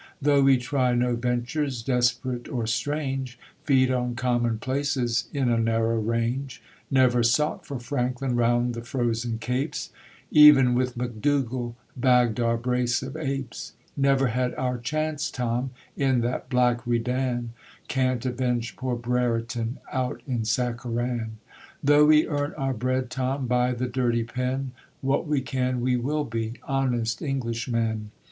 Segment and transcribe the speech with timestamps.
[0.19, 6.59] Though we try no ventures Desperate or strange; Feed on commonplaces In a narrow range;
[6.89, 9.91] Never sought for Franklin Round the frozen Capes;
[10.31, 16.49] Even, with Macdougall, Bagged our brace of apes; Never had our chance, Tom, In that
[16.49, 17.51] black Redan;
[17.87, 21.33] Can't avenge poor Brereton Out in Sakarran;
[21.83, 24.71] Tho' we earn our bread, Tom, By the dirty pen,
[25.01, 28.09] What we can we will be, Honest Englishmen.